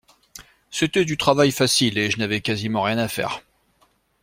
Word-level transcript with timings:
C’était 0.71 1.05
du 1.05 1.15
travail 1.15 1.51
facile 1.51 1.99
et 1.99 2.09
je 2.09 2.17
n’avais 2.17 2.41
quasiment 2.41 2.81
rien 2.81 2.97
à 2.97 3.07
faire. 3.07 3.43